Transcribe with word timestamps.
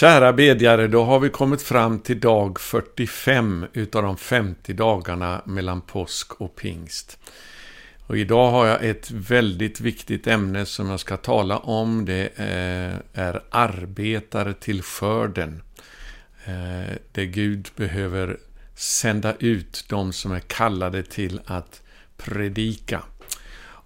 Kära 0.00 0.32
bedjare, 0.32 0.86
då 0.86 1.04
har 1.04 1.20
vi 1.20 1.28
kommit 1.28 1.62
fram 1.62 1.98
till 1.98 2.20
dag 2.20 2.60
45 2.60 3.66
utav 3.72 4.02
de 4.02 4.16
50 4.16 4.72
dagarna 4.72 5.42
mellan 5.44 5.80
påsk 5.80 6.40
och 6.40 6.56
pingst. 6.56 7.18
Och 8.06 8.18
idag 8.18 8.50
har 8.50 8.66
jag 8.66 8.84
ett 8.84 9.10
väldigt 9.10 9.80
viktigt 9.80 10.26
ämne 10.26 10.66
som 10.66 10.90
jag 10.90 11.00
ska 11.00 11.16
tala 11.16 11.58
om. 11.58 12.04
Det 12.04 12.38
eh, 12.38 13.20
är 13.24 13.42
arbetare 13.50 14.54
till 14.54 14.82
skörden. 14.82 15.62
Eh, 16.44 16.52
det 16.52 16.98
där 17.12 17.24
Gud 17.24 17.68
behöver 17.76 18.36
sända 18.74 19.34
ut 19.38 19.84
de 19.88 20.12
som 20.12 20.32
är 20.32 20.40
kallade 20.40 21.02
till 21.02 21.40
att 21.46 21.82
predika. 22.16 23.02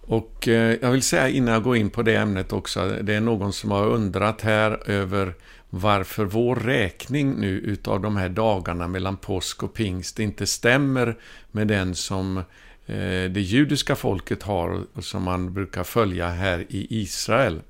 Och 0.07 0.47
eh, 0.47 0.77
jag 0.81 0.91
vill 0.91 1.03
säga 1.03 1.29
innan 1.29 1.53
jag 1.53 1.63
går 1.63 1.77
in 1.77 1.89
på 1.89 2.01
det 2.01 2.15
ämnet 2.15 2.53
också, 2.53 2.97
det 3.01 3.13
är 3.13 3.21
någon 3.21 3.53
som 3.53 3.71
har 3.71 3.85
undrat 3.87 4.41
här 4.41 4.89
över 4.89 5.33
varför 5.77 6.25
vår 6.25 6.55
räkning 6.55 7.35
nu 7.39 7.49
utav 7.49 8.01
de 8.01 8.17
här 8.17 8.29
dagarna 8.29 8.87
mellan 8.87 9.17
påsk 9.17 9.63
och 9.63 9.73
pingst 9.73 10.19
inte 10.19 10.45
stämmer 10.45 11.17
med 11.51 11.67
den 11.67 11.95
som 11.95 12.37
eh, 12.85 13.23
det 13.29 13.41
judiska 13.41 13.95
folket 13.95 14.43
har 14.43 14.83
och 14.93 15.03
som 15.03 15.23
man 15.23 15.53
brukar 15.53 15.83
följa 15.83 16.29
här 16.29 16.59
i 16.69 17.01
Israel. 17.01 17.61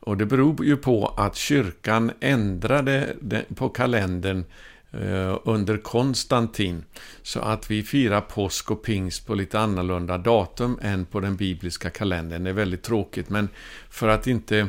Och 0.00 0.16
det 0.16 0.26
beror 0.26 0.64
ju 0.64 0.76
på 0.76 1.06
att 1.06 1.36
kyrkan 1.36 2.12
ändrade 2.20 3.14
på 3.54 3.68
kalendern 3.68 4.44
eh, 4.90 5.38
under 5.44 5.76
Konstantin. 5.76 6.84
Så 7.22 7.40
att 7.40 7.70
vi 7.70 7.82
firar 7.82 8.20
påsk 8.20 8.70
och 8.70 8.82
pingst 8.82 9.26
på 9.26 9.34
lite 9.34 9.58
annorlunda 9.58 10.18
datum 10.18 10.78
än 10.82 11.04
på 11.04 11.20
den 11.20 11.36
bibliska 11.36 11.90
kalendern. 11.90 12.44
Det 12.44 12.50
är 12.50 12.54
väldigt 12.54 12.82
tråkigt, 12.82 13.30
men 13.30 13.48
för 13.90 14.08
att 14.08 14.26
inte 14.26 14.68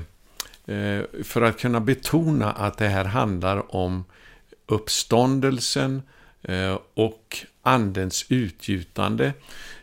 Eh, 0.69 1.23
för 1.23 1.41
att 1.41 1.59
kunna 1.59 1.79
betona 1.79 2.51
att 2.51 2.77
det 2.77 2.87
här 2.87 3.05
handlar 3.05 3.75
om 3.75 4.05
uppståndelsen 4.65 6.01
eh, 6.41 6.79
och 6.93 7.37
andens 7.61 8.25
utgjutande 8.29 9.33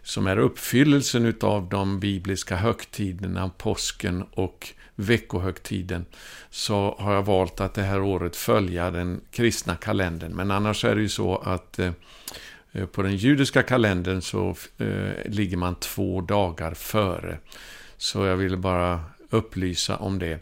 som 0.03 0.27
är 0.27 0.39
uppfyllelsen 0.39 1.35
av 1.41 1.69
de 1.69 2.01
bibliska 2.01 2.57
högtiderna, 2.57 3.51
påsken 3.59 4.23
och 4.23 4.69
veckohögtiden 4.95 6.07
så 6.51 6.97
har 6.99 7.15
jag 7.15 7.23
valt 7.23 7.61
att 7.61 7.75
det 7.75 7.83
här 7.83 8.01
året 8.03 8.37
följa 8.37 8.91
den 8.91 9.21
kristna 9.31 9.77
kalendern. 9.77 10.33
Men 10.33 10.51
annars 10.51 10.85
är 10.85 10.95
det 10.95 11.03
ju 11.03 11.09
så 11.09 11.37
att 11.37 11.79
eh, 11.79 11.93
på 12.93 13.03
den 13.03 13.17
judiska 13.17 13.63
kalendern 13.63 14.21
så 14.23 14.55
ligger 15.25 15.57
man 15.57 15.75
två 15.75 16.21
dagar 16.21 16.75
före. 16.75 17.39
Så 17.97 18.27
jag 18.27 18.37
ville 18.37 18.57
bara 18.57 19.01
upplysa 19.31 19.97
om 19.97 20.19
det. 20.19 20.33
Eh, 20.33 20.39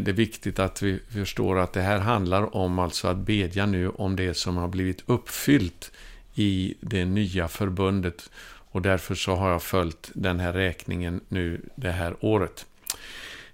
det 0.00 0.08
är 0.08 0.12
viktigt 0.12 0.58
att 0.58 0.82
vi 0.82 1.00
förstår 1.08 1.58
att 1.58 1.72
det 1.72 1.82
här 1.82 1.98
handlar 1.98 2.56
om 2.56 2.78
alltså 2.78 3.08
att 3.08 3.16
bedja 3.16 3.66
nu 3.66 3.88
om 3.88 4.16
det 4.16 4.34
som 4.34 4.56
har 4.56 4.68
blivit 4.68 5.02
uppfyllt 5.06 5.92
i 6.34 6.74
det 6.80 7.04
nya 7.04 7.48
förbundet. 7.48 8.30
Och 8.70 8.82
därför 8.82 9.14
så 9.14 9.34
har 9.34 9.50
jag 9.50 9.62
följt 9.62 10.10
den 10.14 10.40
här 10.40 10.52
räkningen 10.52 11.20
nu 11.28 11.60
det 11.74 11.90
här 11.90 12.16
året. 12.20 12.66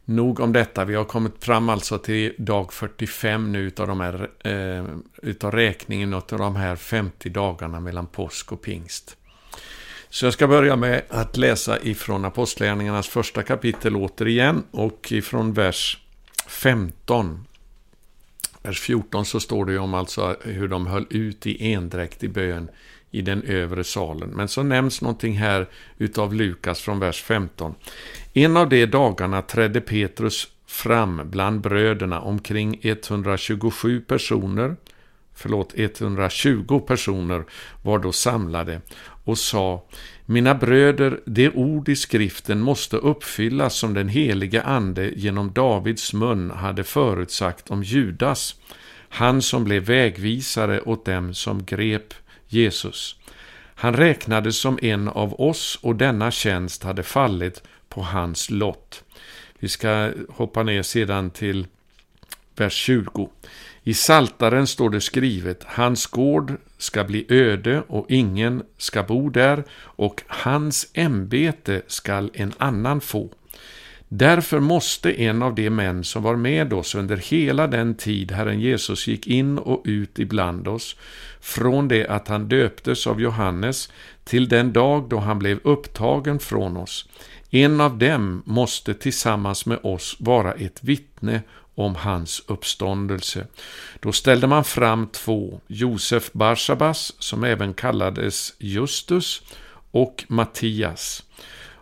Nog 0.05 0.41
om 0.41 0.53
detta. 0.53 0.85
Vi 0.85 0.95
har 0.95 1.05
kommit 1.05 1.45
fram 1.45 1.69
alltså 1.69 1.99
till 1.99 2.35
dag 2.39 2.73
45 2.73 3.53
nu 3.53 3.59
utav, 3.59 3.87
de 3.87 4.01
här, 4.01 4.31
eh, 4.45 4.85
utav 5.23 5.53
räkningen 5.53 6.15
av 6.15 6.25
de 6.27 6.57
här 6.57 6.77
50 6.77 7.29
dagarna 7.29 7.81
mellan 7.81 8.07
påsk 8.07 8.53
och 8.53 8.63
pingst. 8.63 9.17
Så 10.15 10.27
jag 10.27 10.33
ska 10.33 10.49
börja 10.49 10.77
med 10.77 11.03
att 11.09 11.37
läsa 11.37 11.83
ifrån 11.83 12.25
Apostlagärningarnas 12.25 13.09
första 13.09 13.43
kapitel 13.43 13.97
återigen 13.97 14.65
och 14.71 15.13
ifrån 15.13 15.53
vers 15.53 15.99
15. 16.47 17.47
Vers 18.63 18.81
14 18.81 19.25
så 19.25 19.41
står 19.41 19.65
det 19.65 19.73
ju 19.73 19.79
om 19.79 19.95
alltså 19.95 20.37
hur 20.43 20.69
de 20.69 20.87
höll 20.87 21.07
ut 21.11 21.47
i 21.47 21.73
endräkt 21.73 22.25
i 22.25 22.29
bön 22.29 22.69
i 23.11 23.23
den 23.23 23.43
övre 23.43 23.85
salen. 23.85 24.29
Men 24.29 24.49
så 24.49 24.63
nämns 24.63 25.03
någonting 25.03 25.39
här 25.39 25.69
utav 25.99 26.35
Lukas 26.35 26.81
från 26.81 26.99
vers 26.99 27.23
15. 27.23 27.75
En 28.33 28.57
av 28.57 28.69
de 28.69 28.87
dagarna 28.87 29.43
trädde 29.43 29.81
Petrus 29.81 30.49
fram 30.67 31.21
bland 31.25 31.61
bröderna 31.61 32.21
omkring 32.21 32.81
127 32.83 34.01
personer, 34.01 34.77
förlåt 35.35 35.73
120 35.75 36.81
personer 36.81 37.45
var 37.83 37.99
då 37.99 38.13
samlade 38.13 38.81
och 39.25 39.39
sa 39.39 39.83
Mina 40.27 40.55
bröder, 40.55 41.21
det 41.27 41.51
ord 41.51 41.89
i 41.89 41.97
skriften 41.97 42.61
måste 42.61 42.97
uppfyllas 42.97 43.75
som 43.75 43.95
den 43.95 44.09
helige 44.09 44.63
ande 44.63 45.11
genom 45.17 45.53
Davids 45.53 46.13
mun 46.13 46.51
hade 46.51 46.85
förutsagt 46.85 47.71
om 47.71 47.83
Judas, 47.83 48.55
han 49.09 49.43
som 49.43 49.65
blev 49.65 49.83
vägvisare 49.83 50.81
åt 50.81 51.05
dem 51.05 51.35
som 51.35 51.65
grep 51.65 52.15
Jesus. 52.49 53.17
Han 53.75 53.95
räknades 53.95 54.57
som 54.57 54.79
en 54.83 55.09
av 55.09 55.41
oss 55.41 55.79
och 55.83 55.97
denna 55.97 56.31
tjänst 56.31 56.83
hade 56.83 57.03
fallit 57.03 57.63
på 57.89 58.03
hans 58.03 58.51
lott. 58.51 59.05
Vi 59.59 59.69
ska 59.69 60.13
hoppa 60.29 60.63
ner 60.63 60.83
sedan 60.83 61.31
till 61.31 61.67
vers 62.57 62.75
20. 62.75 63.29
I 63.83 63.95
Saltaren 63.95 64.67
står 64.67 64.91
det 64.91 65.01
skrivet, 65.01 65.65
hans 65.67 66.07
gård 66.07 66.53
ska 66.79 67.05
bli 67.05 67.27
öde 67.29 67.83
och 67.89 68.07
ingen 68.09 68.63
ska 68.79 69.03
bo 69.03 69.31
där 69.31 69.65
och 69.75 70.23
hans 70.27 70.87
ämbete 70.95 71.83
skall 71.87 72.31
en 72.35 72.53
annan 72.59 73.01
få. 73.01 73.31
Därför 74.09 74.61
måste 74.61 75.23
en 75.23 75.43
av 75.43 75.55
de 75.55 75.71
män 75.71 76.05
som 76.05 76.23
var 76.23 76.37
med 76.37 76.73
oss 76.73 76.95
under 76.95 77.17
hela 77.17 77.67
den 77.67 77.95
tid 77.95 78.33
Herren 78.33 78.61
Jesus 78.61 79.07
gick 79.07 79.27
in 79.27 79.59
och 79.59 79.83
ut 79.85 80.19
ibland 80.19 80.69
oss, 80.69 80.97
från 81.41 81.89
det 81.89 82.07
att 82.07 82.29
han 82.29 82.49
döptes 82.49 83.07
av 83.07 83.21
Johannes 83.21 83.93
till 84.25 84.49
den 84.49 84.73
dag 84.73 85.09
då 85.09 85.19
han 85.19 85.39
blev 85.39 85.59
upptagen 85.63 86.39
från 86.39 86.77
oss, 86.77 87.09
en 87.51 87.81
av 87.81 87.99
dem 87.99 88.43
måste 88.47 88.95
tillsammans 88.95 89.67
med 89.67 89.79
oss 89.83 90.17
vara 90.19 90.53
ett 90.53 90.85
vittne 90.85 91.43
om 91.75 91.95
hans 91.95 92.43
uppståndelse. 92.47 93.47
Då 94.01 94.13
ställde 94.13 94.47
man 94.47 94.65
fram 94.65 95.07
två, 95.07 95.61
Josef 95.67 96.33
Barsabas, 96.33 97.13
som 97.19 97.45
även 97.45 97.75
kallades 97.75 98.55
Justus, 98.59 99.43
och 99.91 100.25
Mattias. 100.29 101.23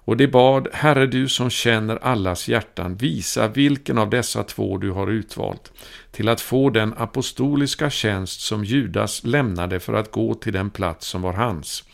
Och 0.04 0.16
de 0.16 0.26
bad, 0.26 0.68
Herre 0.72 1.06
du 1.06 1.28
som 1.28 1.50
känner 1.50 1.96
allas 1.96 2.48
hjärtan, 2.48 2.96
visa 2.96 3.48
vilken 3.48 3.98
av 3.98 4.10
dessa 4.10 4.42
två 4.42 4.78
du 4.78 4.90
har 4.90 5.10
utvalt, 5.10 5.72
till 6.10 6.28
att 6.28 6.40
få 6.40 6.70
den 6.70 6.94
apostoliska 6.96 7.90
tjänst 7.90 8.40
som 8.40 8.64
Judas 8.64 9.24
lämnade 9.24 9.80
för 9.80 9.92
att 9.92 10.10
gå 10.10 10.34
till 10.34 10.52
den 10.52 10.70
plats 10.70 11.06
som 11.06 11.22
var 11.22 11.32
hans. 11.32 11.84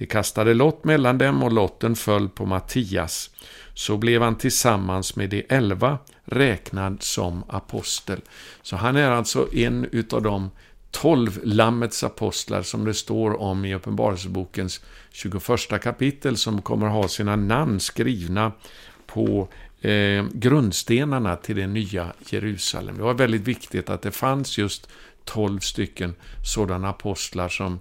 De 0.00 0.06
kastade 0.06 0.54
lott 0.54 0.84
mellan 0.84 1.18
dem 1.18 1.42
och 1.42 1.52
lotten 1.52 1.96
föll 1.96 2.28
på 2.28 2.46
Mattias. 2.46 3.30
Så 3.74 3.96
blev 3.96 4.22
han 4.22 4.36
tillsammans 4.36 5.16
med 5.16 5.30
de 5.30 5.46
elva 5.48 5.98
räknad 6.24 7.02
som 7.02 7.44
apostel. 7.48 8.20
Så 8.62 8.76
han 8.76 8.96
är 8.96 9.10
alltså 9.10 9.54
en 9.54 9.88
utav 9.92 10.22
de 10.22 10.50
tolv 10.90 11.40
Lammets 11.44 12.04
apostlar 12.04 12.62
som 12.62 12.84
det 12.84 12.94
står 12.94 13.40
om 13.40 13.64
i 13.64 13.74
Uppenbarelsebokens 13.74 14.80
21 15.10 15.82
kapitel 15.82 16.36
som 16.36 16.62
kommer 16.62 16.86
ha 16.86 17.08
sina 17.08 17.36
namn 17.36 17.80
skrivna 17.80 18.52
på 19.06 19.48
eh, 19.80 20.24
grundstenarna 20.32 21.36
till 21.36 21.56
det 21.56 21.66
nya 21.66 22.12
Jerusalem. 22.30 22.96
Det 22.96 23.02
var 23.02 23.14
väldigt 23.14 23.42
viktigt 23.42 23.90
att 23.90 24.02
det 24.02 24.10
fanns 24.10 24.58
just 24.58 24.88
tolv 25.24 25.60
stycken 25.60 26.14
sådana 26.44 26.88
apostlar 26.88 27.48
som 27.48 27.80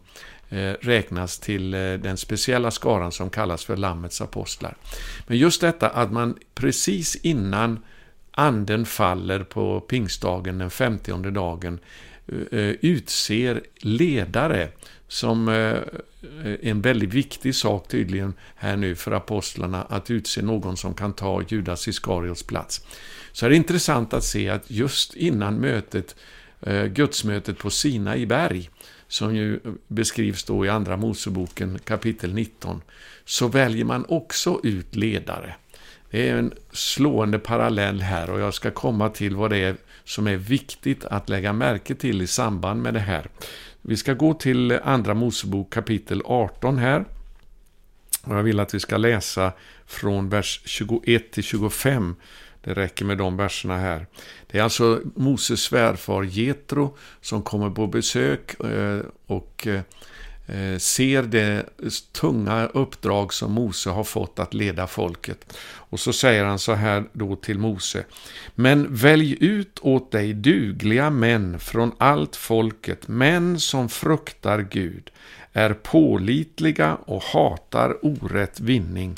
Eh, 0.51 0.73
räknas 0.81 1.39
till 1.39 1.73
eh, 1.73 1.79
den 1.79 2.17
speciella 2.17 2.71
skaran 2.71 3.11
som 3.11 3.29
kallas 3.29 3.65
för 3.65 3.77
Lammets 3.77 4.21
apostlar. 4.21 4.77
Men 5.27 5.37
just 5.37 5.61
detta 5.61 5.89
att 5.89 6.11
man 6.11 6.37
precis 6.55 7.15
innan 7.15 7.79
anden 8.31 8.85
faller 8.85 9.43
på 9.43 9.79
pingstdagen, 9.79 10.57
den 10.57 10.69
femtionde 10.69 11.31
dagen, 11.31 11.79
eh, 12.51 12.59
utser 12.81 13.61
ledare 13.77 14.69
som 15.07 15.47
en 16.61 16.81
väldigt 16.81 17.13
viktig 17.13 17.55
sak 17.55 17.87
tydligen 17.87 18.33
här 18.55 18.77
nu 18.77 18.95
för 18.95 19.11
apostlarna 19.11 19.83
att 19.83 20.11
utse 20.11 20.41
någon 20.41 20.77
som 20.77 20.93
kan 20.93 21.13
ta 21.13 21.41
Judas 21.47 21.87
Iskariots 21.87 22.43
plats. 22.43 22.85
Så 23.31 23.45
är 23.45 23.49
det 23.49 23.55
intressant 23.55 24.13
att 24.13 24.23
se 24.23 24.49
att 24.49 24.71
just 24.71 25.13
innan 25.13 25.55
mötet, 25.55 26.15
gudsmötet 26.93 27.57
på 27.57 27.69
Sina 27.69 28.17
i 28.17 28.25
berg, 28.25 28.69
som 29.09 29.35
ju 29.35 29.59
beskrivs 29.87 30.43
då 30.43 30.65
i 30.65 30.69
Andra 30.69 30.97
Moseboken 30.97 31.79
kapitel 31.83 32.33
19, 32.33 32.81
så 33.25 33.47
väljer 33.47 33.85
man 33.85 34.05
också 34.07 34.59
ut 34.63 34.95
ledare. 34.95 35.55
Det 36.11 36.29
är 36.29 36.35
en 36.35 36.53
slående 36.71 37.39
parallell 37.39 38.01
här 38.01 38.29
och 38.29 38.39
jag 38.39 38.53
ska 38.53 38.71
komma 38.71 39.09
till 39.09 39.35
vad 39.35 39.49
det 39.49 39.57
är 39.57 39.75
som 40.03 40.27
är 40.27 40.35
viktigt 40.35 41.05
att 41.05 41.29
lägga 41.29 41.53
märke 41.53 41.95
till 41.95 42.21
i 42.21 42.27
samband 42.27 42.81
med 42.81 42.93
det 42.93 42.99
här. 42.99 43.27
Vi 43.81 43.97
ska 43.97 44.13
gå 44.13 44.33
till 44.33 44.71
Andra 44.83 45.13
Mosebok 45.13 45.73
kapitel 45.73 46.21
18 46.25 46.77
här. 46.77 47.05
Och 48.23 48.35
jag 48.35 48.43
vill 48.43 48.59
att 48.59 48.73
vi 48.73 48.79
ska 48.79 48.97
läsa 48.97 49.51
från 49.85 50.29
vers 50.29 50.61
21 50.65 51.31
till 51.31 51.43
25 51.43 52.15
det 52.61 52.73
räcker 52.73 53.05
med 53.05 53.17
de 53.17 53.37
verserna 53.37 53.77
här. 53.77 54.07
Det 54.47 54.59
är 54.59 54.63
alltså 54.63 55.01
Moses 55.15 55.61
svärfar 55.61 56.23
Jetro 56.23 56.97
som 57.21 57.41
kommer 57.41 57.69
på 57.69 57.87
besök 57.87 58.59
eh, 58.59 59.01
och 59.25 59.67
eh, 59.67 59.81
eh, 60.47 60.77
ser 60.77 61.23
det 61.23 61.65
tunga 62.11 62.65
uppdrag 62.65 63.33
som 63.33 63.51
Mose 63.51 63.89
har 63.89 64.03
fått 64.03 64.39
att 64.39 64.53
leda 64.53 64.87
folket. 64.87 65.57
Och 65.61 65.99
så 65.99 66.13
säger 66.13 66.45
han 66.45 66.59
så 66.59 66.73
här 66.73 67.03
då 67.13 67.35
till 67.35 67.59
Mose. 67.59 68.03
Men 68.55 68.95
välj 68.95 69.37
ut 69.39 69.79
åt 69.81 70.11
dig 70.11 70.33
dugliga 70.33 71.09
män 71.09 71.59
från 71.59 71.91
allt 71.97 72.35
folket, 72.35 73.07
män 73.07 73.59
som 73.59 73.89
fruktar 73.89 74.67
Gud, 74.71 75.11
är 75.53 75.73
pålitliga 75.73 76.95
och 76.95 77.23
hatar 77.23 78.05
orätt 78.05 78.59
vinning 78.59 79.17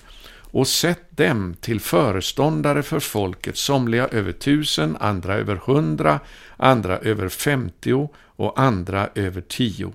och 0.52 0.68
sätt 0.68 1.18
dem 1.18 1.56
till 1.62 1.80
föreståndare 1.80 2.84
för 2.84 3.00
folket, 3.00 3.58
somliga 3.58 4.08
över 4.08 4.32
tusen, 4.32 4.98
andra 5.00 5.36
över 5.36 5.56
hundra, 5.56 6.20
andra 6.58 6.98
över 6.98 7.30
femtio 7.30 8.10
och 8.36 8.60
andra 8.60 9.10
över 9.16 9.42
tio. 9.42 9.94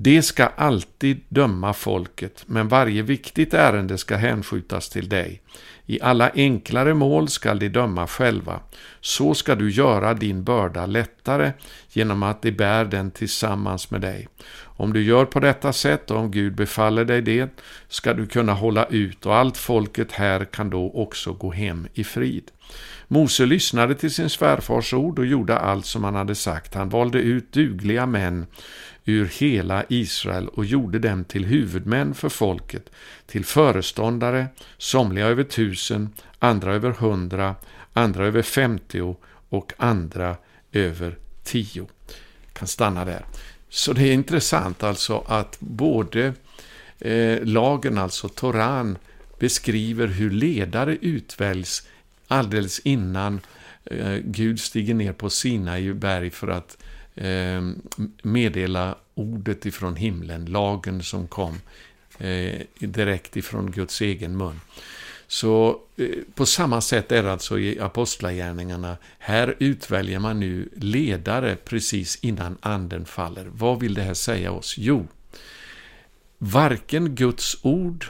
De 0.00 0.22
ska 0.22 0.46
alltid 0.46 1.20
döma 1.28 1.72
folket, 1.72 2.44
men 2.46 2.68
varje 2.68 3.02
viktigt 3.02 3.54
ärende 3.54 3.98
ska 3.98 4.16
hänskjutas 4.16 4.88
till 4.88 5.08
dig. 5.08 5.42
I 5.86 6.00
alla 6.00 6.30
enklare 6.34 6.94
mål 6.94 7.28
skall 7.28 7.58
de 7.58 7.68
döma 7.68 8.06
själva. 8.06 8.60
Så 9.00 9.34
ska 9.34 9.54
du 9.54 9.70
göra 9.70 10.14
din 10.14 10.44
börda 10.44 10.86
lättare 10.86 11.52
genom 11.92 12.22
att 12.22 12.42
de 12.42 12.52
bär 12.52 12.84
den 12.84 13.10
tillsammans 13.10 13.90
med 13.90 14.00
dig. 14.00 14.28
Om 14.62 14.92
du 14.92 15.02
gör 15.02 15.24
på 15.24 15.40
detta 15.40 15.72
sätt 15.72 16.10
och 16.10 16.18
om 16.18 16.30
Gud 16.30 16.54
befaller 16.54 17.04
dig 17.04 17.22
det 17.22 17.50
ska 17.88 18.14
du 18.14 18.26
kunna 18.26 18.52
hålla 18.52 18.84
ut 18.84 19.26
och 19.26 19.36
allt 19.36 19.56
folket 19.56 20.12
här 20.12 20.44
kan 20.44 20.70
då 20.70 20.90
också 20.94 21.32
gå 21.32 21.52
hem 21.52 21.88
i 21.94 22.04
frid. 22.04 22.50
Mose 23.08 23.46
lyssnade 23.46 23.94
till 23.94 24.14
sin 24.14 24.30
svärfars 24.30 24.94
ord 24.94 25.18
och 25.18 25.26
gjorde 25.26 25.58
allt 25.58 25.86
som 25.86 26.04
han 26.04 26.14
hade 26.14 26.34
sagt. 26.34 26.74
Han 26.74 26.88
valde 26.88 27.18
ut 27.18 27.52
dugliga 27.52 28.06
män 28.06 28.46
ur 29.08 29.26
hela 29.26 29.84
Israel 29.88 30.48
och 30.48 30.64
gjorde 30.64 30.98
dem 30.98 31.24
till 31.24 31.44
huvudmän 31.44 32.14
för 32.14 32.28
folket, 32.28 32.90
till 33.26 33.44
föreståndare, 33.44 34.46
somliga 34.78 35.26
över 35.26 35.44
tusen, 35.44 36.08
andra 36.38 36.74
över 36.74 36.90
hundra, 36.90 37.54
andra 37.92 38.26
över 38.26 38.42
femtio 38.42 39.16
och 39.48 39.72
andra 39.76 40.36
över 40.72 41.18
tio. 41.44 41.86
Jag 42.44 42.52
kan 42.52 42.68
stanna 42.68 43.04
där. 43.04 43.24
Så 43.68 43.92
det 43.92 44.02
är 44.02 44.12
intressant 44.12 44.82
alltså 44.82 45.24
att 45.26 45.56
både 45.60 46.32
eh, 46.98 47.44
lagen, 47.44 47.98
alltså 47.98 48.28
Toran, 48.28 48.98
beskriver 49.38 50.06
hur 50.06 50.30
ledare 50.30 50.96
utväljs 51.00 51.88
alldeles 52.28 52.78
innan 52.78 53.40
eh, 53.84 54.16
Gud 54.24 54.60
stiger 54.60 54.94
ner 54.94 55.12
på 55.12 55.30
Sinai 55.30 55.92
berg 55.92 56.30
för 56.30 56.48
att 56.48 56.76
eh, 57.18 57.62
meddela 58.22 58.96
ordet 59.14 59.66
ifrån 59.66 59.96
himlen, 59.96 60.46
lagen 60.46 61.02
som 61.02 61.28
kom 61.28 61.60
eh, 62.18 62.60
direkt 62.78 63.36
ifrån 63.36 63.70
Guds 63.70 64.00
egen 64.00 64.36
mun. 64.36 64.60
Så 65.26 65.80
eh, 65.96 66.08
på 66.34 66.46
samma 66.46 66.80
sätt 66.80 67.12
är 67.12 67.22
det 67.22 67.32
alltså 67.32 67.58
i 67.58 67.80
Apostlagärningarna. 67.80 68.96
Här 69.18 69.56
utväljer 69.58 70.18
man 70.18 70.40
nu 70.40 70.68
ledare 70.76 71.56
precis 71.56 72.18
innan 72.20 72.58
anden 72.60 73.04
faller. 73.04 73.50
Vad 73.52 73.80
vill 73.80 73.94
det 73.94 74.02
här 74.02 74.14
säga 74.14 74.52
oss? 74.52 74.74
Jo, 74.78 75.06
varken 76.38 77.14
Guds 77.14 77.56
ord 77.62 78.04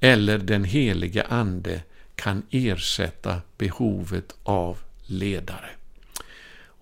eller 0.00 0.38
den 0.38 0.64
helige 0.64 1.22
ande 1.22 1.82
kan 2.14 2.42
ersätta 2.50 3.40
behovet 3.58 4.34
av 4.42 4.78
ledare. 5.06 5.70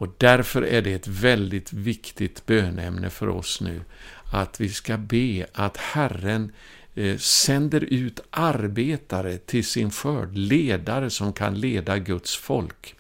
Och 0.03 0.15
därför 0.19 0.63
är 0.63 0.83
det 0.83 0.93
ett 0.93 1.09
väldigt 1.09 1.73
viktigt 1.73 2.47
bönämne 2.47 3.11
för 3.11 3.29
oss 3.29 3.61
nu 3.61 3.81
att 4.33 4.61
vi 4.61 4.69
ska 4.69 4.97
be 4.97 5.47
att 5.53 5.77
Herren 5.77 6.53
eh, 6.95 7.17
sänder 7.17 7.81
ut 7.81 8.21
arbetare 8.31 9.39
till 9.39 9.67
sin 9.67 9.91
skörd, 9.91 10.37
ledare 10.37 11.11
som 11.11 11.33
kan 11.33 11.61
leda 11.61 11.99
Guds 11.99 12.37
folk. 12.37 12.95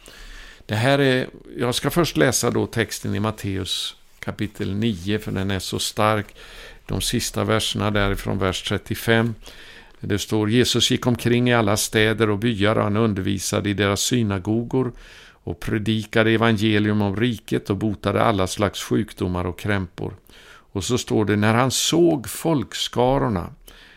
Det 0.67 0.75
här 0.75 0.99
är, 0.99 1.27
jag 1.59 1.75
ska 1.75 1.91
först 1.91 2.17
läsa 2.17 2.51
då 2.51 2.67
texten 2.67 3.15
i 3.15 3.21
Matteus 3.21 3.97
kapitel 4.19 4.75
9, 4.75 5.19
för 5.19 5.33
den 5.33 5.51
är 5.51 5.59
så 5.59 5.79
stark. 5.79 6.27
De 6.87 7.01
sista 7.01 7.45
verserna 7.45 7.91
därifrån 7.91 8.39
vers 8.39 8.63
35. 8.63 9.35
Det 10.01 10.19
står 10.19 10.51
Jesus 10.51 10.91
gick 10.91 11.07
omkring 11.07 11.51
i 11.51 11.55
alla 11.55 11.77
städer 11.77 12.31
och 12.31 12.39
byar 12.39 12.77
och 12.77 12.83
han 12.83 12.97
undervisade 12.97 13.71
i 13.71 13.75
deras 13.75 14.01
synagogor 14.01 14.93
och 15.45 15.61
predikade 15.61 16.31
evangelium 16.31 17.03
om 17.03 17.17
riket 17.17 17.71
och 17.71 17.77
botade 17.77 18.23
alla 18.23 18.47
slags 18.47 18.83
sjukdomar 18.83 19.45
och 19.45 19.59
krämpor. 19.59 20.17
Och 20.73 20.85
så 20.85 20.99
står 20.99 21.25
det, 21.25 21.37
när 21.37 21.55
han 21.55 21.71
såg 21.71 22.29
folkskarorna 22.29 23.51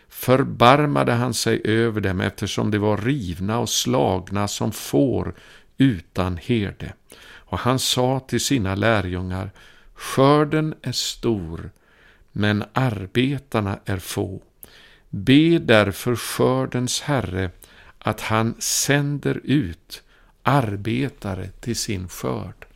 förbarmade 0.08 1.12
han 1.12 1.34
sig 1.34 1.60
över 1.64 2.00
dem 2.00 2.20
eftersom 2.20 2.70
de 2.70 2.78
var 2.78 2.96
rivna 2.96 3.58
och 3.58 3.68
slagna 3.68 4.48
som 4.48 4.72
får 4.72 5.34
utan 5.78 6.36
herde. 6.36 6.92
Och 7.28 7.58
han 7.58 7.78
sa 7.78 8.20
till 8.20 8.40
sina 8.40 8.74
lärjungar, 8.74 9.50
skörden 9.94 10.74
är 10.82 10.92
stor, 10.92 11.70
men 12.32 12.64
arbetarna 12.72 13.78
är 13.84 13.98
få. 13.98 14.42
Be 15.08 15.58
därför 15.58 16.16
skördens 16.16 17.00
Herre 17.00 17.50
att 17.98 18.20
han 18.20 18.54
sänder 18.58 19.40
ut 19.44 20.02
arbetare 20.48 21.48
till 21.60 21.76
sin 21.76 22.08
skörd. 22.08 22.66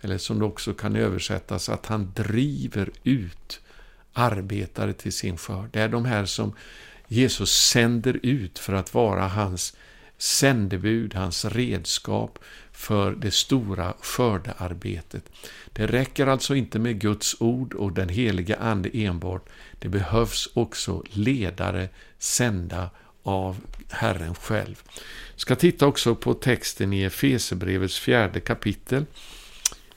Eller 0.00 0.18
som 0.18 0.38
det 0.38 0.44
också 0.44 0.74
kan 0.74 0.96
översättas, 0.96 1.68
att 1.68 1.86
han 1.86 2.12
driver 2.14 2.90
ut 3.04 3.60
arbetare 4.12 4.92
till 4.92 5.12
sin 5.12 5.36
skörd. 5.36 5.68
Det 5.72 5.80
är 5.80 5.88
de 5.88 6.04
här 6.04 6.24
som 6.24 6.52
Jesus 7.08 7.50
sänder 7.50 8.20
ut 8.22 8.58
för 8.58 8.72
att 8.72 8.94
vara 8.94 9.28
hans 9.28 9.76
sändebud, 10.18 11.14
hans 11.14 11.44
redskap 11.44 12.38
för 12.72 13.12
det 13.12 13.30
stora 13.30 13.94
skördearbetet. 14.00 15.24
Det 15.72 15.86
räcker 15.86 16.26
alltså 16.26 16.54
inte 16.54 16.78
med 16.78 17.00
Guds 17.00 17.36
ord 17.40 17.74
och 17.74 17.92
den 17.92 18.08
heliga 18.08 18.56
Ande 18.56 18.90
enbart. 18.92 19.48
Det 19.78 19.88
behövs 19.88 20.48
också 20.54 21.02
ledare 21.10 21.88
sända 22.18 22.90
av 23.24 23.56
Herren 23.88 24.34
själv. 24.34 24.82
Jag 25.32 25.40
ska 25.40 25.56
titta 25.56 25.86
också 25.86 26.14
på 26.14 26.34
texten 26.34 26.92
i 26.92 27.02
Efesebrevets 27.02 27.98
fjärde 27.98 28.40
kapitel. 28.40 29.06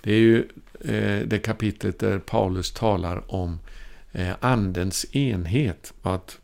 Det 0.01 0.13
är 0.13 0.19
ju 0.19 0.39
eh, 0.81 1.27
det 1.27 1.39
kapitlet 1.43 1.99
där 1.99 2.19
Paulus 2.19 2.71
talar 2.71 3.33
om 3.33 3.59
eh, 4.11 4.35
Andens 4.39 5.15
enhet 5.15 5.93
och 6.01 6.15
att 6.15 6.39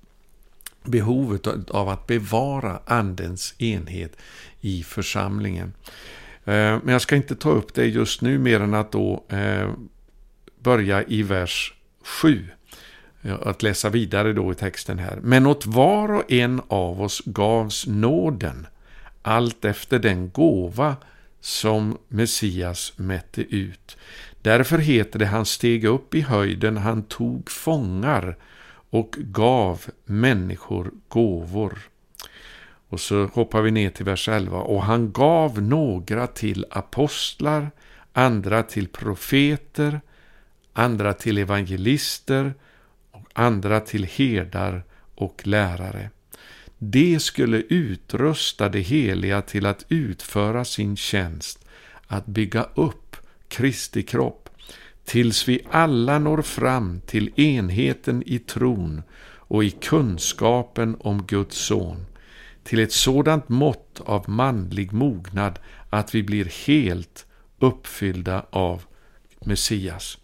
behovet 0.83 1.69
av 1.69 1.89
att 1.89 2.07
bevara 2.07 2.79
Andens 2.85 3.55
enhet 3.57 4.17
i 4.61 4.83
församlingen. 4.83 5.73
Eh, 6.45 6.79
men 6.83 6.87
jag 6.87 7.01
ska 7.01 7.15
inte 7.15 7.35
ta 7.35 7.49
upp 7.49 7.73
det 7.73 7.85
just 7.85 8.21
nu 8.21 8.37
mer 8.37 8.59
än 8.59 8.73
att 8.73 8.91
då 8.91 9.23
börja 10.59 11.03
i 11.03 11.23
vers 11.23 11.73
7 12.03 12.49
att 13.41 13.63
läsa 13.63 13.89
vidare 13.89 14.33
då 14.33 14.51
i 14.51 14.55
texten 14.55 14.99
här. 14.99 15.19
Men 15.21 15.45
åt 15.45 15.65
var 15.65 16.13
och 16.13 16.31
en 16.31 16.61
av 16.67 17.01
oss 17.01 17.21
gavs 17.25 17.87
nåden, 17.87 18.67
allt 19.21 19.65
efter 19.65 19.99
den 19.99 20.29
gåva 20.29 20.95
som 21.41 21.97
Messias 22.07 22.93
mätte 22.95 23.41
ut. 23.41 23.97
Därför 24.41 24.77
heter 24.77 25.19
det 25.19 25.25
han 25.25 25.45
steg 25.45 25.85
upp 25.85 26.15
i 26.15 26.21
höjden, 26.21 26.77
han 26.77 27.03
tog 27.03 27.51
fångar 27.51 28.37
och 28.89 29.15
gav 29.17 29.81
människor 30.05 30.91
gåvor. 31.07 31.79
Och 32.89 32.99
så 32.99 33.25
hoppar 33.25 33.61
vi 33.61 33.71
ner 33.71 33.89
till 33.89 34.05
vers 34.05 34.29
11. 34.29 34.57
Och 34.57 34.83
han 34.83 35.11
gav 35.11 35.61
några 35.61 36.27
till 36.27 36.65
apostlar, 36.69 37.71
andra 38.13 38.63
till 38.63 38.87
profeter, 38.87 40.01
andra 40.73 41.13
till 41.13 41.37
evangelister, 41.37 42.53
andra 43.33 43.79
till 43.79 44.03
herdar 44.03 44.83
och 45.15 45.47
lärare. 45.47 46.09
Det 46.77 47.19
skulle 47.19 47.57
utrusta 47.57 48.69
det 48.69 48.79
heliga 48.79 49.41
till 49.41 49.65
att 49.65 49.85
utföra 49.89 50.65
sin 50.65 50.95
tjänst, 50.95 51.65
att 52.07 52.25
bygga 52.25 52.63
upp 52.75 53.15
Kristi 53.47 54.03
kropp, 54.03 54.49
tills 55.05 55.47
vi 55.47 55.61
alla 55.71 56.19
når 56.19 56.41
fram 56.41 57.01
till 57.01 57.39
enheten 57.39 58.23
i 58.25 58.39
tron 58.39 59.03
och 59.37 59.63
i 59.63 59.69
kunskapen 59.69 60.97
om 60.99 61.25
Guds 61.25 61.57
son, 61.57 62.05
till 62.63 62.79
ett 62.79 62.91
sådant 62.91 63.49
mått 63.49 64.01
av 64.05 64.29
manlig 64.29 64.93
mognad 64.93 65.59
att 65.89 66.15
vi 66.15 66.23
blir 66.23 66.67
helt 66.67 67.25
uppfyllda 67.59 68.45
av 68.49 68.83
Messias. 69.39 70.17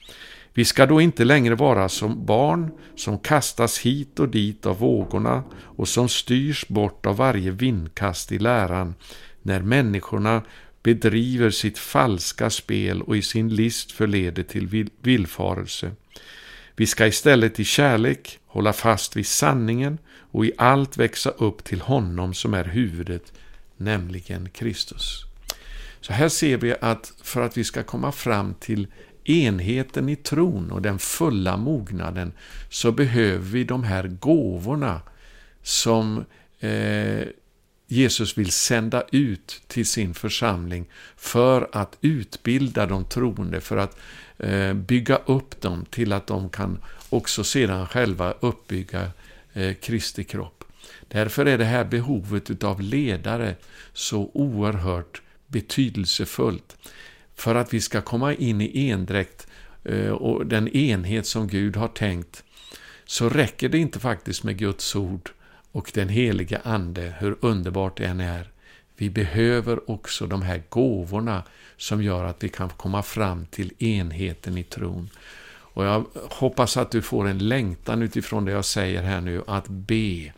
Vi 0.59 0.65
ska 0.65 0.85
då 0.85 1.01
inte 1.01 1.23
längre 1.25 1.55
vara 1.55 1.89
som 1.89 2.25
barn 2.25 2.71
som 2.95 3.19
kastas 3.19 3.79
hit 3.79 4.19
och 4.19 4.29
dit 4.29 4.65
av 4.65 4.79
vågorna 4.79 5.43
och 5.53 5.87
som 5.87 6.09
styrs 6.09 6.67
bort 6.67 7.05
av 7.05 7.17
varje 7.17 7.51
vindkast 7.51 8.31
i 8.31 8.39
läran. 8.39 8.95
när 9.41 9.61
människorna 9.61 10.41
bedriver 10.83 11.49
sitt 11.49 11.77
falska 11.77 12.49
spel 12.49 13.01
och 13.01 13.17
i 13.17 13.21
sin 13.21 13.55
list 13.55 13.91
förleder 13.91 14.43
till 14.43 14.89
villfarelse. 15.01 15.91
Vi 16.75 16.85
ska 16.85 17.07
istället 17.07 17.59
i 17.59 17.63
kärlek 17.63 18.39
hålla 18.45 18.73
fast 18.73 19.15
vid 19.15 19.27
sanningen 19.27 19.97
och 20.31 20.45
i 20.45 20.51
allt 20.57 20.97
växa 20.97 21.29
upp 21.29 21.63
till 21.63 21.81
honom 21.81 22.33
som 22.33 22.53
är 22.53 22.65
huvudet, 22.65 23.33
nämligen 23.77 24.49
Kristus. 24.49 25.29
Så 26.01 26.13
här 26.13 26.29
ser 26.29 26.57
vi 26.57 26.75
att 26.81 27.13
för 27.23 27.41
att 27.41 27.57
vi 27.57 27.63
ska 27.63 27.83
komma 27.83 28.11
fram 28.11 28.53
till 28.53 28.87
enheten 29.29 30.09
i 30.09 30.15
tron 30.15 30.71
och 30.71 30.81
den 30.81 30.99
fulla 30.99 31.57
mognaden 31.57 32.31
så 32.69 32.91
behöver 32.91 33.45
vi 33.45 33.63
de 33.63 33.83
här 33.83 34.07
gåvorna 34.07 35.01
som 35.63 36.25
eh, 36.59 37.27
Jesus 37.87 38.37
vill 38.37 38.51
sända 38.51 39.03
ut 39.11 39.61
till 39.67 39.85
sin 39.85 40.13
församling 40.13 40.85
för 41.17 41.69
att 41.71 41.97
utbilda 42.01 42.85
de 42.85 43.05
troende, 43.05 43.61
för 43.61 43.77
att 43.77 43.97
eh, 44.37 44.73
bygga 44.73 45.15
upp 45.15 45.61
dem 45.61 45.85
till 45.89 46.13
att 46.13 46.27
de 46.27 46.49
kan 46.49 46.77
också 47.09 47.43
sedan 47.43 47.87
själva 47.87 48.33
uppbygga 48.39 49.11
eh, 49.53 49.73
Kristi 49.73 50.23
kropp. 50.23 50.63
Därför 51.07 51.45
är 51.45 51.57
det 51.57 51.65
här 51.65 51.85
behovet 51.85 52.63
av 52.63 52.81
ledare 52.81 53.55
så 53.93 54.31
oerhört 54.33 55.21
betydelsefullt. 55.47 56.77
För 57.39 57.55
att 57.55 57.73
vi 57.73 57.81
ska 57.81 58.01
komma 58.01 58.33
in 58.33 58.61
i 58.61 58.89
endräkt 58.89 59.47
eh, 59.83 60.09
och 60.09 60.45
den 60.45 60.67
enhet 60.67 61.25
som 61.25 61.47
Gud 61.47 61.75
har 61.75 61.87
tänkt, 61.87 62.43
så 63.05 63.29
räcker 63.29 63.69
det 63.69 63.77
inte 63.77 63.99
faktiskt 63.99 64.43
med 64.43 64.57
Guds 64.57 64.95
ord 64.95 65.29
och 65.71 65.91
den 65.93 66.09
heliga 66.09 66.61
Ande, 66.63 67.13
hur 67.19 67.37
underbart 67.41 67.97
det 67.97 68.05
än 68.05 68.19
är. 68.19 68.51
Vi 68.97 69.09
behöver 69.09 69.91
också 69.91 70.27
de 70.27 70.41
här 70.41 70.63
gåvorna 70.69 71.43
som 71.77 72.03
gör 72.03 72.23
att 72.23 72.43
vi 72.43 72.49
kan 72.49 72.69
komma 72.69 73.03
fram 73.03 73.45
till 73.45 73.83
enheten 73.83 74.57
i 74.57 74.63
tron. 74.63 75.09
Och 75.49 75.85
jag 75.85 76.05
hoppas 76.15 76.77
att 76.77 76.91
du 76.91 77.01
får 77.01 77.27
en 77.27 77.47
längtan 77.47 78.01
utifrån 78.01 78.45
det 78.45 78.51
jag 78.51 78.65
säger 78.65 79.03
här 79.03 79.21
nu, 79.21 79.43
att 79.47 79.67
be 79.67 80.33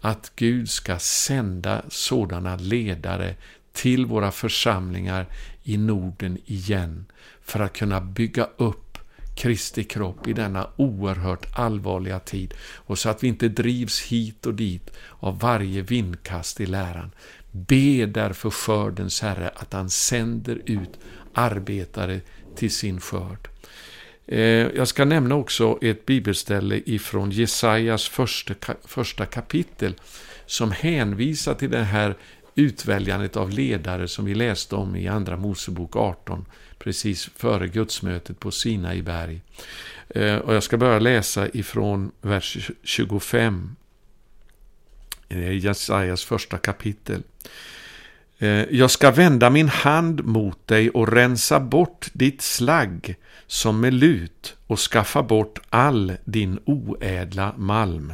att 0.00 0.32
Gud 0.36 0.70
ska 0.70 0.98
sända 0.98 1.82
sådana 1.88 2.56
ledare 2.56 3.34
till 3.72 4.06
våra 4.06 4.30
församlingar 4.30 5.26
i 5.62 5.76
Norden 5.76 6.38
igen 6.46 7.06
för 7.42 7.60
att 7.60 7.72
kunna 7.72 8.00
bygga 8.00 8.48
upp 8.56 8.98
Kristi 9.36 9.84
kropp 9.84 10.28
i 10.28 10.32
denna 10.32 10.70
oerhört 10.76 11.58
allvarliga 11.58 12.20
tid 12.20 12.54
och 12.60 12.98
så 12.98 13.08
att 13.08 13.22
vi 13.24 13.28
inte 13.28 13.48
drivs 13.48 14.02
hit 14.02 14.46
och 14.46 14.54
dit 14.54 14.90
av 15.20 15.38
varje 15.38 15.82
vindkast 15.82 16.60
i 16.60 16.66
läran. 16.66 17.10
Be 17.50 18.06
därför 18.06 18.50
skördens 18.50 19.22
Herre 19.22 19.48
att 19.48 19.72
han 19.72 19.90
sänder 19.90 20.62
ut 20.66 20.98
arbetare 21.34 22.20
till 22.56 22.70
sin 22.70 23.00
skörd. 23.00 23.48
Eh, 24.26 24.40
jag 24.76 24.88
ska 24.88 25.04
nämna 25.04 25.34
också 25.34 25.78
ett 25.82 26.06
bibelställe 26.06 26.82
ifrån 26.86 27.30
Jesajas 27.30 28.08
första, 28.08 28.54
första 28.84 29.26
kapitel 29.26 29.94
som 30.46 30.70
hänvisar 30.70 31.54
till 31.54 31.70
det 31.70 31.84
här 31.84 32.16
utväljandet 32.58 33.36
av 33.36 33.50
ledare 33.50 34.08
som 34.08 34.24
vi 34.24 34.34
läste 34.34 34.74
om 34.74 34.96
i 34.96 35.08
Andra 35.08 35.36
Mosebok 35.36 35.96
18, 35.96 36.44
precis 36.78 37.30
före 37.36 37.68
gudsmötet 37.68 38.40
på 38.40 38.50
Sinai 38.50 39.02
berg. 39.02 39.42
Eh, 40.08 40.36
och 40.36 40.54
jag 40.54 40.62
ska 40.62 40.76
börja 40.76 40.98
läsa 40.98 41.48
ifrån 41.48 42.10
vers 42.20 42.70
25 42.82 43.76
i 45.28 45.58
Jesajas 45.58 46.24
första 46.24 46.58
kapitel. 46.58 47.22
Eh, 48.38 48.48
jag 48.70 48.90
ska 48.90 49.10
vända 49.10 49.50
min 49.50 49.68
hand 49.68 50.24
mot 50.24 50.66
dig 50.66 50.90
och 50.90 51.12
rensa 51.12 51.60
bort 51.60 52.10
ditt 52.12 52.42
slagg 52.42 53.14
som 53.46 53.80
med 53.80 53.94
lut 53.94 54.56
och 54.66 54.78
skaffa 54.78 55.22
bort 55.22 55.58
all 55.70 56.12
din 56.24 56.58
oädla 56.64 57.54
malm. 57.56 58.12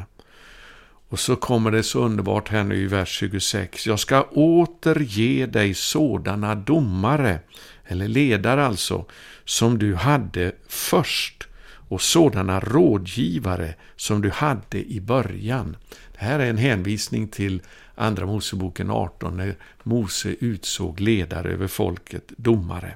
Och 1.15 1.21
så 1.21 1.37
kommer 1.37 1.71
det 1.71 1.83
så 1.83 2.05
underbart 2.05 2.49
här 2.49 2.65
nu 2.65 2.77
i 2.77 2.87
vers 2.87 3.09
26. 3.09 3.87
Jag 3.87 4.01
ska 4.01 4.23
åter 4.23 5.01
ge 5.01 5.47
dig 5.47 5.75
sådana 5.75 6.55
domare, 6.55 7.41
eller 7.87 8.09
ledare 8.09 8.67
alltså, 8.67 9.05
som 9.45 9.79
du 9.79 9.95
hade 9.95 10.53
först 10.69 11.49
och 11.89 12.03
sådana 12.03 12.61
rådgivare 12.61 13.75
som 13.97 14.23
du 14.23 14.31
hade 14.31 14.93
i 14.93 15.01
början. 15.01 15.77
Det 16.13 16.25
här 16.25 16.39
är 16.39 16.51
en 16.51 16.59
hänvisning 16.59 17.29
till 17.29 17.63
Andra 17.95 18.27
Moseboken 18.27 18.91
18 18.91 19.37
när 19.37 19.57
Mose 19.83 20.29
utsåg 20.29 21.01
ledare 21.01 21.53
över 21.53 21.67
folket, 21.67 22.33
domare. 22.37 22.95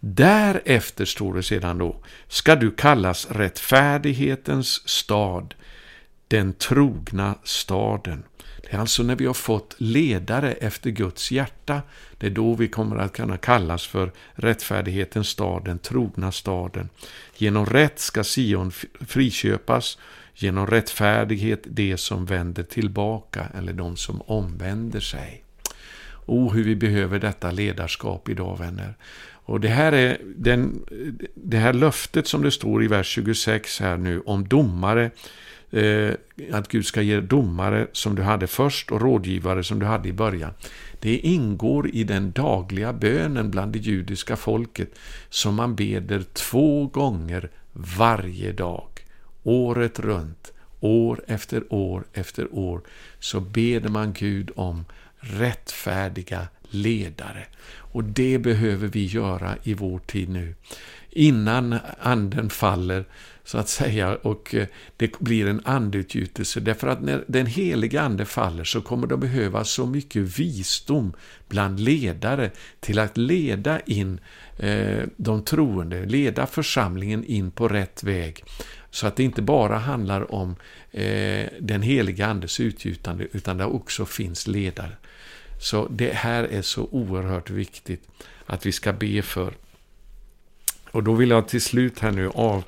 Därefter, 0.00 1.04
står 1.04 1.34
det 1.34 1.42
sedan 1.42 1.78
då, 1.78 2.02
ska 2.28 2.56
du 2.56 2.70
kallas 2.70 3.30
rättfärdighetens 3.30 4.88
stad, 4.88 5.54
den 6.28 6.52
trogna 6.52 7.34
staden. 7.44 8.22
Det 8.62 8.76
är 8.76 8.80
alltså 8.80 9.02
när 9.02 9.16
vi 9.16 9.26
har 9.26 9.34
fått 9.34 9.74
ledare 9.78 10.52
efter 10.52 10.90
Guds 10.90 11.30
hjärta, 11.30 11.82
det 12.18 12.26
är 12.26 12.30
då 12.30 12.54
vi 12.54 12.68
kommer 12.68 12.96
att 12.96 13.12
kunna 13.12 13.36
kallas 13.36 13.86
för 13.86 14.12
rättfärdighetens 14.34 15.28
stad, 15.28 15.64
den 15.64 15.78
trogna 15.78 16.32
staden. 16.32 16.88
Genom 17.36 17.66
rätt 17.66 17.98
ska 17.98 18.24
Sion 18.24 18.72
friköpas, 19.00 19.98
genom 20.34 20.66
rättfärdighet 20.66 21.62
det 21.64 21.96
som 21.96 22.26
vänder 22.26 22.62
tillbaka, 22.62 23.46
eller 23.58 23.72
de 23.72 23.96
som 23.96 24.22
omvänder 24.22 25.00
sig. 25.00 25.44
O, 26.26 26.46
oh, 26.46 26.54
hur 26.54 26.64
vi 26.64 26.76
behöver 26.76 27.18
detta 27.18 27.50
ledarskap 27.50 28.28
idag, 28.28 28.58
vänner. 28.58 28.94
Och 29.48 29.60
det 29.60 29.68
här 29.68 29.92
är 29.92 30.18
den, 30.36 30.84
det 31.34 31.56
här 31.56 31.72
löftet 31.72 32.26
som 32.26 32.42
det 32.42 32.50
står 32.50 32.84
i 32.84 32.86
vers 32.86 33.06
26 33.06 33.80
här 33.80 33.96
nu 33.96 34.20
om 34.20 34.48
domare 34.48 35.10
eh, 35.70 36.14
att 36.52 36.68
Gud 36.68 36.86
ska 36.86 37.02
ge 37.02 37.20
domare 37.20 37.86
som 37.92 38.14
du 38.14 38.22
hade 38.22 38.46
först 38.46 38.92
och 38.92 39.00
rådgivare 39.00 39.64
som 39.64 39.78
du 39.78 39.86
hade 39.86 40.08
i 40.08 40.12
början. 40.12 40.52
Det 41.00 41.18
ingår 41.18 41.90
i 41.90 42.04
den 42.04 42.30
dagliga 42.30 42.92
bönen 42.92 43.50
bland 43.50 43.72
det 43.72 43.78
judiska 43.78 44.36
folket 44.36 44.94
som 45.30 45.54
man 45.54 45.74
beder 45.74 46.24
två 46.32 46.86
gånger 46.86 47.50
varje 47.72 48.52
dag, 48.52 48.88
året 49.42 49.98
runt, 49.98 50.52
år 50.80 51.20
efter 51.26 51.72
år 51.72 52.04
efter 52.12 52.54
år, 52.54 52.80
så 53.18 53.40
beder 53.40 53.88
man 53.88 54.12
Gud 54.12 54.50
om 54.54 54.84
rättfärdiga 55.20 56.48
ledare. 56.70 57.46
Och 57.92 58.04
det 58.04 58.38
behöver 58.38 58.88
vi 58.88 59.06
göra 59.06 59.56
i 59.62 59.74
vår 59.74 59.98
tid 59.98 60.28
nu. 60.28 60.54
Innan 61.10 61.78
anden 61.98 62.50
faller 62.50 63.04
så 63.48 63.58
att 63.58 63.68
säga, 63.68 64.16
och 64.16 64.54
eh, 64.54 64.66
det 64.96 65.18
blir 65.18 65.46
en 65.46 65.62
andeutgjutelse. 65.64 66.60
Därför 66.60 66.88
att 66.88 67.02
när 67.02 67.24
den 67.26 67.46
heliga 67.46 68.02
ande 68.02 68.24
faller 68.24 68.64
så 68.64 68.80
kommer 68.80 69.06
det 69.06 69.14
att 69.14 69.20
behövas 69.20 69.70
så 69.70 69.86
mycket 69.86 70.38
visdom 70.38 71.12
bland 71.48 71.80
ledare 71.80 72.50
till 72.80 72.98
att 72.98 73.16
leda 73.16 73.80
in 73.80 74.20
eh, 74.58 75.02
de 75.16 75.44
troende, 75.44 76.06
leda 76.06 76.46
församlingen 76.46 77.24
in 77.24 77.50
på 77.50 77.68
rätt 77.68 78.02
väg. 78.02 78.44
Så 78.90 79.06
att 79.06 79.16
det 79.16 79.22
inte 79.22 79.42
bara 79.42 79.78
handlar 79.78 80.34
om 80.34 80.56
eh, 80.90 81.46
den 81.60 81.82
heliga 81.82 82.26
andes 82.26 82.60
utgjutande, 82.60 83.26
utan 83.32 83.56
det 83.56 83.64
också 83.64 84.06
finns 84.06 84.46
ledare. 84.46 84.96
Så 85.60 85.88
det 85.90 86.14
här 86.14 86.44
är 86.44 86.62
så 86.62 86.88
oerhört 86.90 87.50
viktigt 87.50 88.08
att 88.46 88.66
vi 88.66 88.72
ska 88.72 88.92
be 88.92 89.22
för. 89.22 89.54
Och 90.90 91.02
då 91.02 91.14
vill 91.14 91.30
jag 91.30 91.48
till 91.48 91.62
slut 91.62 91.98
här 91.98 92.10
nu 92.10 92.28
av 92.28 92.64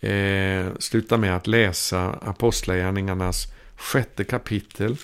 eh, 0.00 0.66
sluta 0.78 1.16
med 1.16 1.36
att 1.36 1.46
läsa 1.46 2.10
Apostlagärningarnas 2.10 3.46
sjätte 3.76 4.24
kapitel, 4.24 4.96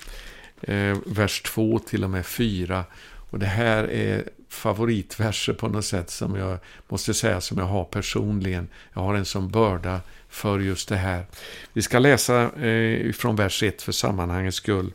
eh, 0.60 0.96
vers 1.06 1.42
2 1.42 1.78
till 1.78 2.04
och 2.04 2.10
med 2.10 2.26
4. 2.26 2.84
Och 3.30 3.38
det 3.38 3.46
här 3.46 3.90
är 3.90 4.24
favoritverser 4.48 5.52
på 5.52 5.68
något 5.68 5.84
sätt 5.84 6.10
som 6.10 6.36
jag 6.36 6.58
måste 6.88 7.14
säga 7.14 7.40
som 7.40 7.58
jag 7.58 7.64
har 7.64 7.84
personligen. 7.84 8.68
Jag 8.92 9.02
har 9.02 9.14
en 9.14 9.24
som 9.24 9.50
börda 9.50 10.00
för 10.28 10.60
just 10.60 10.88
det 10.88 10.96
här. 10.96 11.26
Vi 11.72 11.82
ska 11.82 11.98
läsa 11.98 12.42
eh, 12.42 13.12
från 13.12 13.36
vers 13.36 13.62
1 13.62 13.82
för 13.82 13.92
sammanhangets 13.92 14.56
skull. 14.56 14.92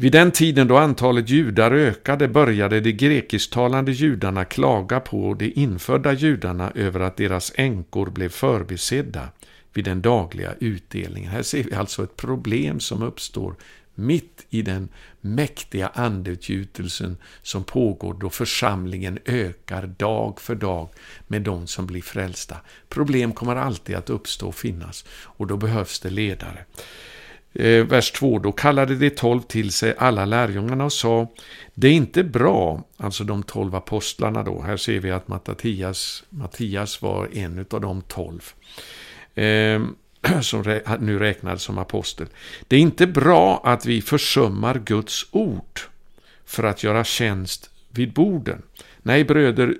Vid 0.00 0.12
den 0.12 0.30
tiden 0.30 0.68
då 0.68 0.76
antalet 0.76 1.28
judar 1.28 1.70
ökade 1.70 2.28
började 2.28 2.80
de 2.80 2.92
grekisktalande 2.92 3.92
judarna 3.92 4.44
klaga 4.44 5.00
på 5.00 5.34
de 5.34 5.52
infödda 5.52 6.12
judarna 6.12 6.72
över 6.74 7.00
att 7.00 7.16
deras 7.16 7.52
änkor 7.54 8.10
blev 8.10 8.28
förbisedda 8.28 9.28
vid 9.72 9.84
den 9.84 10.02
dagliga 10.02 10.54
utdelningen. 10.60 11.30
Här 11.30 11.42
ser 11.42 11.62
vi 11.62 11.74
alltså 11.74 12.04
ett 12.04 12.16
problem 12.16 12.80
som 12.80 13.02
uppstår 13.02 13.54
mitt 13.94 14.46
i 14.50 14.62
den 14.62 14.88
mäktiga 15.20 15.88
andeutgjutelsen 15.88 17.16
som 17.42 17.64
pågår 17.64 18.14
då 18.14 18.30
församlingen 18.30 19.18
ökar 19.24 19.86
dag 19.86 20.40
för 20.40 20.54
dag 20.54 20.88
med 21.26 21.42
de 21.42 21.66
som 21.66 21.86
blir 21.86 22.02
frälsta. 22.02 22.56
Problem 22.88 23.32
kommer 23.32 23.56
alltid 23.56 23.96
att 23.96 24.10
uppstå 24.10 24.48
och 24.48 24.54
finnas 24.54 25.04
och 25.10 25.46
då 25.46 25.56
behövs 25.56 26.00
det 26.00 26.10
ledare. 26.10 26.64
Eh, 27.58 27.84
vers 27.84 28.10
2. 28.10 28.38
Då 28.38 28.52
kallade 28.52 28.94
de 28.94 29.10
tolv 29.10 29.40
till 29.40 29.72
sig 29.72 29.94
alla 29.98 30.24
lärjungarna 30.24 30.84
och 30.84 30.92
sa 30.92 31.28
Det 31.74 31.88
är 31.88 31.92
inte 31.92 32.24
bra, 32.24 32.84
alltså 32.96 33.24
de 33.24 33.42
tolv 33.42 33.74
apostlarna 33.74 34.42
då. 34.42 34.62
Här 34.62 34.76
ser 34.76 35.00
vi 35.00 35.10
att 35.10 35.28
Mattias, 35.28 36.24
Mattias 36.30 37.02
var 37.02 37.28
en 37.32 37.66
av 37.70 37.80
de 37.80 38.02
tolv. 38.02 38.52
Eh, 39.34 39.82
som 40.40 40.80
nu 41.00 41.18
räknades 41.18 41.62
som 41.62 41.78
apostel. 41.78 42.26
Det 42.68 42.76
är 42.76 42.80
inte 42.80 43.06
bra 43.06 43.60
att 43.64 43.86
vi 43.86 44.02
försummar 44.02 44.82
Guds 44.84 45.26
ord 45.30 45.80
för 46.44 46.64
att 46.64 46.82
göra 46.82 47.04
tjänst 47.04 47.70
vid 47.90 48.12
borden. 48.12 48.62
Nej, 49.02 49.24
bröder, 49.24 49.74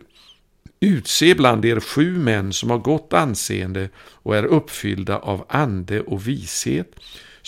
utse 0.80 1.34
bland 1.34 1.64
er 1.64 1.80
sju 1.80 2.18
män 2.18 2.52
som 2.52 2.70
har 2.70 2.78
gott 2.78 3.12
anseende 3.12 3.88
och 3.98 4.36
är 4.36 4.44
uppfyllda 4.44 5.18
av 5.18 5.44
ande 5.48 6.00
och 6.00 6.28
vishet, 6.28 6.94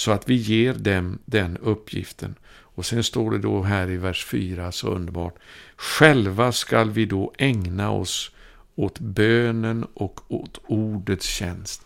så 0.00 0.12
att 0.12 0.28
vi 0.28 0.34
ger 0.34 0.74
dem 0.74 1.18
den 1.24 1.56
uppgiften. 1.56 2.34
Och 2.48 2.86
sen 2.86 3.04
står 3.04 3.30
det 3.30 3.38
då 3.38 3.62
här 3.62 3.90
i 3.90 3.96
vers 3.96 4.24
4 4.24 4.72
så 4.72 4.88
underbart. 4.88 5.34
Själva 5.76 6.52
skall 6.52 6.90
vi 6.90 7.06
då 7.06 7.32
ägna 7.38 7.90
oss 7.90 8.30
åt 8.74 8.98
bönen 8.98 9.86
och 9.94 10.20
åt 10.28 10.60
ordets 10.66 11.26
tjänst. 11.26 11.82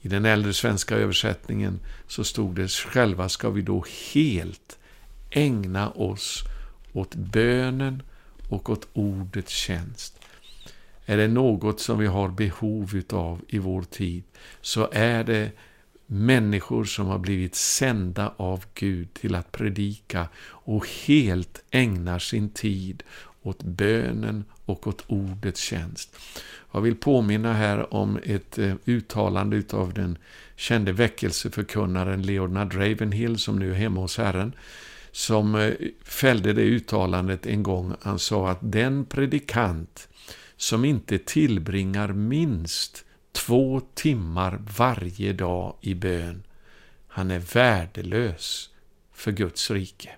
I 0.00 0.08
den 0.08 0.24
äldre 0.24 0.52
svenska 0.52 0.96
översättningen 0.96 1.80
så 2.06 2.24
stod 2.24 2.56
det 2.56 2.70
själva 2.70 3.28
ska 3.28 3.50
vi 3.50 3.62
då 3.62 3.84
helt 4.14 4.78
ägna 5.30 5.90
oss 5.90 6.42
åt 6.92 7.14
bönen 7.14 8.02
och 8.48 8.70
åt 8.70 8.88
ordets 8.92 9.52
tjänst. 9.52 10.18
Är 11.06 11.16
det 11.16 11.28
något 11.28 11.80
som 11.80 11.98
vi 11.98 12.06
har 12.06 12.28
behov 12.28 13.02
av 13.12 13.40
i 13.48 13.58
vår 13.58 13.82
tid 13.82 14.22
så 14.60 14.88
är 14.92 15.24
det 15.24 15.50
människor 16.06 16.84
som 16.84 17.06
har 17.06 17.18
blivit 17.18 17.54
sända 17.54 18.34
av 18.36 18.64
Gud 18.74 19.14
till 19.14 19.34
att 19.34 19.52
predika 19.52 20.28
och 20.46 20.86
helt 21.06 21.64
ägnar 21.70 22.18
sin 22.18 22.50
tid 22.50 23.02
åt 23.42 23.62
bönen 23.62 24.44
och 24.64 24.86
åt 24.86 25.04
ordets 25.06 25.60
tjänst. 25.60 26.16
Jag 26.72 26.80
vill 26.80 26.96
påminna 26.96 27.52
här 27.52 27.94
om 27.94 28.18
ett 28.22 28.58
eh, 28.58 28.74
uttalande 28.84 29.62
av 29.70 29.94
den 29.94 30.18
kände 30.56 30.92
väckelseförkunnaren 30.92 32.22
Leonard 32.22 32.74
Ravenhill 32.74 33.38
som 33.38 33.58
nu 33.58 33.70
är 33.70 33.74
hemma 33.74 34.00
hos 34.00 34.18
Herren 34.18 34.52
som 35.12 35.54
eh, 35.54 35.72
fällde 36.04 36.52
det 36.52 36.62
uttalandet 36.62 37.46
en 37.46 37.62
gång. 37.62 37.94
Han 38.00 38.18
sa 38.18 38.50
att 38.50 38.58
den 38.60 39.04
predikant 39.04 40.08
som 40.56 40.84
inte 40.84 41.18
tillbringar 41.18 42.08
minst 42.12 43.04
två 43.34 43.80
timmar 43.94 44.60
varje 44.76 45.32
dag 45.32 45.74
i 45.80 45.94
bön, 45.94 46.42
han 47.08 47.30
är 47.30 47.38
värdelös 47.38 48.70
för 49.12 49.32
Guds 49.32 49.70
rike. 49.70 50.10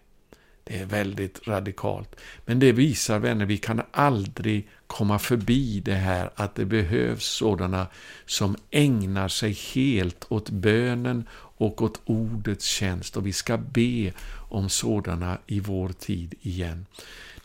Det 0.65 0.79
är 0.79 0.87
väldigt 0.87 1.49
radikalt. 1.49 2.17
Men 2.45 2.59
det 2.59 2.73
visar, 2.73 3.19
vänner, 3.19 3.47
vi 3.47 3.59
kan 3.59 3.83
aldrig 3.91 4.69
komma 4.87 5.19
förbi 5.19 5.81
det 5.81 5.95
här 5.95 6.31
att 6.35 6.55
det 6.55 6.65
behövs 6.65 7.25
sådana 7.25 7.87
som 8.27 8.57
ägnar 8.71 9.29
sig 9.29 9.53
helt 9.53 10.27
åt 10.29 10.51
bönen 10.51 11.29
och 11.59 11.83
åt 11.83 12.01
ordets 12.05 12.67
tjänst. 12.67 13.17
Och 13.17 13.27
vi 13.27 13.33
ska 13.33 13.57
be 13.57 14.13
om 14.49 14.69
sådana 14.69 15.39
i 15.47 15.61
vår 15.61 15.89
tid 15.89 16.35
igen. 16.41 16.87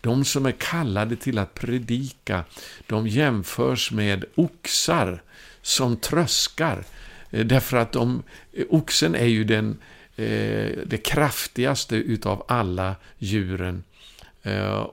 De 0.01 0.25
som 0.25 0.45
är 0.45 0.51
kallade 0.51 1.15
till 1.15 1.37
att 1.37 1.53
predika, 1.53 2.43
de 2.87 3.07
jämförs 3.07 3.91
med 3.91 4.25
oxar 4.35 5.21
som 5.61 5.97
tröskar. 5.97 6.83
Eh, 7.31 7.45
därför 7.45 7.77
att 7.77 7.91
de, 7.91 8.23
eh, 8.53 8.65
oxen 8.69 9.15
är 9.15 9.25
ju 9.25 9.43
den, 9.43 9.77
eh, 10.15 10.71
det 10.85 11.03
kraftigaste 11.03 11.95
utav 11.95 12.45
alla 12.47 12.95
djuren 13.17 13.83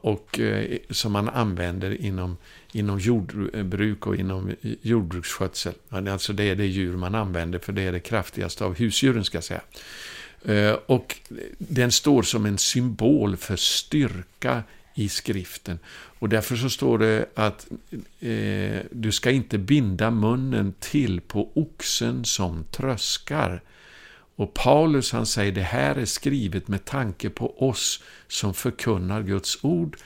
och 0.01 0.41
som 0.91 1.13
man 1.13 1.29
använder 1.29 2.01
inom, 2.01 2.37
inom 2.73 2.99
jordbruk 2.99 4.07
och 4.07 4.17
inom 4.17 4.53
jordbruksskötsel. 4.83 5.73
Alltså 5.91 6.33
det 6.33 6.45
är 6.45 6.57
det 6.57 6.67
djur 6.67 6.97
man 6.97 7.15
använder 7.15 7.59
för 7.59 7.73
det 7.73 7.83
är 7.83 7.93
det 7.93 8.01
kraftigaste 8.01 8.64
av 8.64 8.75
husdjuren 8.79 9.25
ska 9.25 9.37
jag 9.37 9.45
säga. 9.45 9.61
Och 10.87 11.16
den 11.59 11.92
står 11.92 12.23
som 12.23 12.47
en 12.47 12.59
symbol 12.59 13.37
för 13.37 13.57
styrka 13.57 14.62
i 14.99 15.09
skriften. 15.09 15.79
Och 16.19 16.29
därför 16.29 16.57
så 16.57 16.71
står 16.71 16.99
det 16.99 17.27
att 17.35 17.67
eh, 18.21 18.81
du 18.91 19.13
ska 19.13 19.31
inte 19.31 19.59
binda 19.59 20.11
munnen 20.11 20.75
till 20.81 21.21
på 21.21 21.51
oxen 21.55 22.25
som 22.25 22.65
tröskar. 22.65 23.63
Och 24.37 24.55
Paulus 24.55 25.13
han 25.13 25.27
säger 25.27 25.53
det 25.53 25.63
här 25.63 25.97
är 25.97 26.05
skrivet 26.05 26.69
med 26.69 26.85
tanke 26.85 27.31
på 27.31 27.69
oss 27.69 28.03
som 28.29 28.55
förkunnar 28.55 29.23
Guds 29.23 29.59
ord 29.65 29.97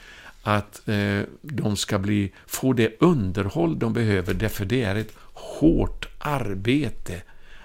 att 0.43 0.89
eh, 0.89 1.21
de 1.43 1.77
ska 1.77 1.99
bli, 1.99 2.33
få 2.47 2.73
det 2.73 2.97
underhåll 3.01 3.79
de 3.79 3.93
behöver, 3.93 4.35
därför 4.35 4.65
det 4.65 4.83
är 4.83 4.97
ett 4.97 5.15
hårt 5.33 6.09
arbete 6.19 7.23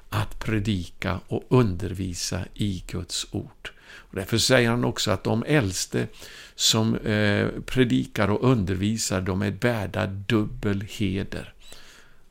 att 0.09 0.39
predika 0.39 1.19
och 1.27 1.43
undervisa 1.49 2.41
i 2.53 2.83
Guds 2.87 3.27
ord. 3.31 3.71
Och 3.97 4.15
därför 4.15 4.37
säger 4.37 4.69
han 4.69 4.85
också 4.85 5.11
att 5.11 5.23
de 5.23 5.43
äldste 5.47 6.07
som 6.55 6.95
eh, 6.95 7.47
predikar 7.65 8.27
och 8.29 8.49
undervisar, 8.51 9.21
de 9.21 9.41
är 9.41 9.51
värda 9.51 10.05
dubbel 10.05 10.81
heder. 10.89 11.53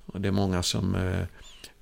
Och 0.07 0.21
det 0.21 0.29
är 0.29 0.33
många 0.33 0.63
som 0.63 0.95
eh, 0.95 1.23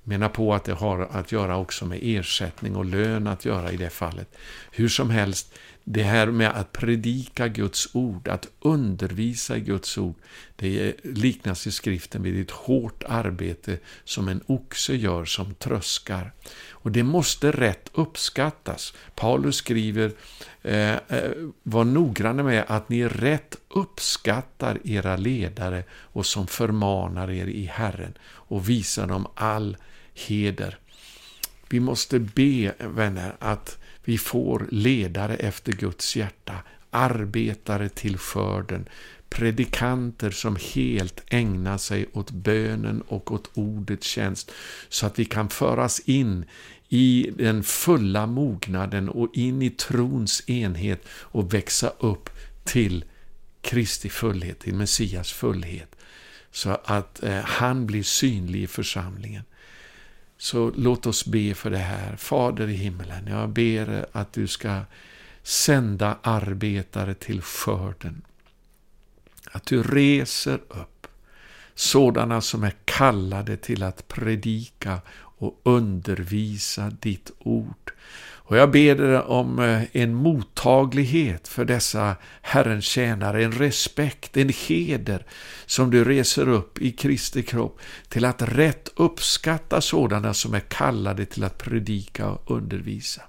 menar 0.07 0.29
på 0.29 0.53
att 0.53 0.63
det 0.63 0.73
har 0.73 0.99
att 1.11 1.31
göra 1.31 1.57
också 1.57 1.85
med 1.85 1.99
ersättning 2.01 2.75
och 2.75 2.85
lön 2.85 3.27
att 3.27 3.45
göra 3.45 3.71
i 3.71 3.77
det 3.77 3.89
fallet. 3.89 4.37
Hur 4.71 4.89
som 4.89 5.09
helst, 5.09 5.53
det 5.83 6.03
här 6.03 6.27
med 6.27 6.49
att 6.49 6.71
predika 6.71 7.47
Guds 7.47 7.95
ord, 7.95 8.27
att 8.27 8.47
undervisa 8.59 9.57
i 9.57 9.59
Guds 9.59 9.97
ord, 9.97 10.15
det 10.55 10.93
liknas 11.03 11.67
i 11.67 11.71
skriften 11.71 12.23
vid 12.23 12.41
ett 12.41 12.51
hårt 12.51 13.03
arbete 13.07 13.77
som 14.03 14.27
en 14.27 14.41
oxe 14.45 14.95
gör 14.95 15.25
som 15.25 15.53
tröskar. 15.53 16.31
Och 16.69 16.91
det 16.91 17.03
måste 17.03 17.51
rätt 17.51 17.89
uppskattas. 17.93 18.93
Paulus 19.15 19.55
skriver, 19.55 20.11
eh, 20.61 20.93
eh 20.93 21.31
var 21.63 21.83
noggranna 21.83 22.43
med 22.43 22.65
att 22.67 22.89
ni 22.89 23.07
rätt 23.07 23.57
uppskattar 23.69 24.79
era 24.83 25.17
ledare 25.17 25.83
och 25.91 26.25
som 26.25 26.47
förmanar 26.47 27.31
er 27.31 27.47
i 27.47 27.65
Herren 27.65 28.13
och 28.23 28.69
visar 28.69 29.07
dem 29.07 29.27
all 29.35 29.77
heder. 30.15 30.77
Vi 31.69 31.79
måste 31.79 32.19
be, 32.19 32.73
vänner, 32.79 33.35
att 33.39 33.77
vi 34.03 34.17
får 34.17 34.67
ledare 34.71 35.35
efter 35.35 35.71
Guds 35.71 36.15
hjärta, 36.15 36.53
arbetare 36.89 37.89
till 37.89 38.17
skörden, 38.17 38.89
predikanter 39.29 40.31
som 40.31 40.57
helt 40.73 41.23
ägnar 41.27 41.77
sig 41.77 42.05
åt 42.13 42.31
bönen 42.31 43.01
och 43.01 43.31
åt 43.31 43.49
ordets 43.53 44.07
tjänst, 44.07 44.51
så 44.89 45.05
att 45.05 45.19
vi 45.19 45.25
kan 45.25 45.49
föras 45.49 45.99
in 45.99 46.45
i 46.89 47.31
den 47.37 47.63
fulla 47.63 48.25
mognaden 48.25 49.09
och 49.09 49.29
in 49.33 49.61
i 49.61 49.69
trons 49.69 50.49
enhet 50.49 51.05
och 51.09 51.53
växa 51.53 51.91
upp 51.99 52.29
till 52.63 53.05
Kristi 53.61 54.09
fullhet, 54.09 54.59
till 54.59 54.75
Messias 54.75 55.31
fullhet, 55.31 55.95
så 56.51 56.69
att 56.85 57.23
eh, 57.23 57.39
han 57.39 57.85
blir 57.85 58.03
synlig 58.03 58.63
i 58.63 58.67
församlingen. 58.67 59.43
Så 60.45 60.71
låt 60.75 61.05
oss 61.05 61.25
be 61.25 61.53
för 61.53 61.69
det 61.69 61.77
här. 61.77 62.15
Fader 62.15 62.67
i 62.67 62.73
himmelen, 62.73 63.27
jag 63.27 63.49
ber 63.49 64.05
att 64.11 64.33
du 64.33 64.47
ska 64.47 64.81
sända 65.43 66.17
arbetare 66.21 67.13
till 67.13 67.41
skörden. 67.41 68.21
Att 69.51 69.65
du 69.65 69.83
reser 69.83 70.59
upp 70.69 71.07
sådana 71.75 72.41
som 72.41 72.63
är 72.63 72.73
kallade 72.85 73.57
till 73.57 73.83
att 73.83 74.07
predika 74.07 75.01
och 75.15 75.61
undervisa 75.63 76.89
ditt 76.89 77.31
ord. 77.39 77.91
Och 78.47 78.57
jag 78.57 78.71
ber 78.71 78.95
dig 78.95 79.19
om 79.19 79.59
eh, 79.59 79.81
en 79.91 80.13
mottaglighet 80.13 81.47
för 81.47 81.65
dessa 81.65 82.15
Herrens 82.41 82.85
tjänare, 82.85 83.43
en 83.43 83.51
respekt, 83.51 84.37
en 84.37 84.49
heder 84.49 85.25
som 85.65 85.91
du 85.91 86.03
reser 86.03 86.49
upp 86.49 86.81
i 86.81 86.91
Kristi 86.91 87.43
kropp 87.43 87.79
till 88.09 88.25
att 88.25 88.41
rätt 88.41 88.89
uppskatta 88.95 89.81
sådana 89.81 90.33
som 90.33 90.53
är 90.53 90.59
kallade 90.59 91.25
till 91.25 91.43
att 91.43 91.57
predika 91.57 92.29
och 92.29 92.51
undervisa. 92.51 93.21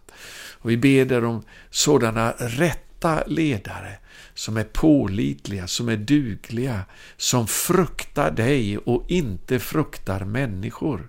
Och 0.53 0.71
vi 0.71 0.77
ber 0.77 1.05
dig 1.05 1.19
om 1.19 1.43
sådana 1.71 2.33
rätta 2.39 3.23
ledare 3.27 3.99
som 4.35 4.57
är 4.57 4.65
pålitliga, 4.65 5.67
som 5.67 5.89
är 5.89 5.97
dugliga, 5.97 6.81
som 7.17 7.47
fruktar 7.47 8.31
dig 8.31 8.79
och 8.79 9.05
inte 9.09 9.59
fruktar 9.59 10.25
människor 10.25 11.09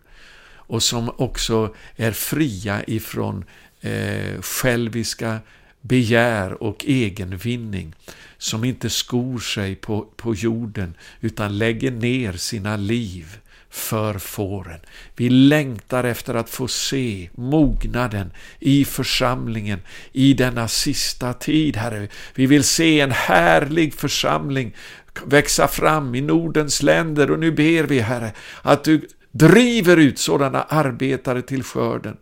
och 0.67 0.83
som 0.83 1.11
också 1.17 1.75
är 1.95 2.11
fria 2.11 2.83
ifrån 2.87 3.45
eh, 3.87 4.41
själviska 4.41 5.39
begär 5.81 6.63
och 6.63 6.85
egenvinning, 6.85 7.93
som 8.37 8.63
inte 8.63 8.89
skor 8.89 9.39
sig 9.39 9.75
på, 9.75 10.01
på 10.15 10.35
jorden 10.35 10.93
utan 11.21 11.57
lägger 11.57 11.91
ner 11.91 12.33
sina 12.33 12.75
liv 12.75 13.37
för 13.69 14.19
fåren. 14.19 14.79
Vi 15.15 15.29
längtar 15.29 16.03
efter 16.03 16.33
att 16.33 16.49
få 16.49 16.67
se 16.67 17.29
mognaden 17.35 18.31
i 18.59 18.85
församlingen 18.85 19.79
i 20.11 20.33
denna 20.33 20.67
sista 20.67 21.33
tid, 21.33 21.77
Herre. 21.77 22.07
Vi 22.35 22.45
vill 22.45 22.63
se 22.63 22.99
en 22.99 23.11
härlig 23.11 23.93
församling 23.93 24.75
växa 25.25 25.67
fram 25.67 26.15
i 26.15 26.21
Nordens 26.21 26.83
länder 26.83 27.31
och 27.31 27.39
nu 27.39 27.51
ber 27.51 27.83
vi, 27.83 27.99
Herre, 27.99 28.31
att 28.61 28.83
du 28.83 29.07
driver 29.31 29.97
ut 29.97 30.19
sådana 30.19 30.63
arbetare 30.63 31.41
till 31.41 31.63
skörden 31.63 32.17